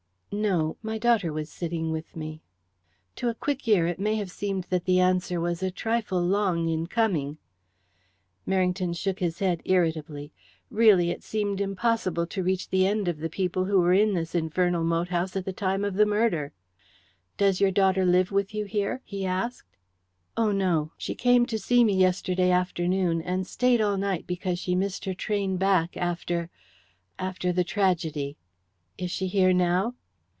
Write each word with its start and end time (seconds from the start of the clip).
"No. 0.33 0.77
My 0.81 0.97
daughter 0.97 1.33
was 1.33 1.49
sitting 1.51 1.91
with 1.91 2.15
me." 2.15 2.41
To 3.17 3.27
a 3.27 3.33
quick 3.35 3.67
ear 3.67 3.85
it 3.85 3.99
may 3.99 4.15
have 4.15 4.31
seemed 4.31 4.63
that 4.69 4.85
the 4.85 4.97
answer 5.01 5.41
was 5.41 5.61
a 5.61 5.69
trifle 5.69 6.21
long 6.21 6.69
in 6.69 6.87
coming. 6.87 7.37
Merrington 8.47 8.95
shook 8.97 9.19
his 9.19 9.39
head 9.39 9.61
irritably. 9.65 10.31
Really, 10.69 11.09
it 11.11 11.21
seemed 11.21 11.59
impossible 11.59 12.25
to 12.27 12.43
reach 12.43 12.69
the 12.69 12.87
end 12.87 13.09
of 13.09 13.17
the 13.17 13.29
people 13.29 13.65
who 13.65 13.81
were 13.81 13.91
in 13.91 14.13
this 14.13 14.33
infernal 14.33 14.85
moat 14.85 15.09
house 15.09 15.35
at 15.35 15.43
the 15.43 15.51
time 15.51 15.83
of 15.83 15.95
the 15.95 16.05
murder. 16.05 16.53
"Does 17.35 17.59
your 17.59 17.71
daughter 17.71 18.05
live 18.05 18.31
with 18.31 18.53
you 18.53 18.63
here?" 18.63 19.01
he 19.03 19.25
asked. 19.25 19.75
"Oh, 20.37 20.53
no. 20.53 20.93
She 20.97 21.13
came 21.13 21.45
to 21.47 21.59
see 21.59 21.83
me 21.83 21.97
yesterday 21.97 22.51
afternoon, 22.51 23.21
and 23.21 23.45
stayed 23.45 23.81
all 23.81 23.97
night 23.97 24.27
because 24.27 24.59
she 24.59 24.75
missed 24.75 25.03
her 25.03 25.13
train 25.13 25.57
back 25.57 25.97
after 25.97 26.49
after 27.19 27.51
the 27.51 27.65
tragedy." 27.65 28.37
"Is 28.97 29.11
she 29.11 29.27
here 29.27 29.51
now?" 29.51 29.95